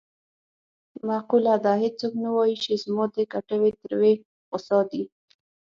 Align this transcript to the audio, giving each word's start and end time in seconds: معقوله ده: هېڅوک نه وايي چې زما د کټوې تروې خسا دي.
معقوله 1.07 1.55
ده: 1.63 1.73
هېڅوک 1.83 2.13
نه 2.23 2.29
وايي 2.35 2.55
چې 2.63 2.71
زما 2.83 3.05
د 3.13 3.17
کټوې 3.31 3.71
تروې 3.81 4.13
خسا 4.49 4.79
دي. 4.91 5.03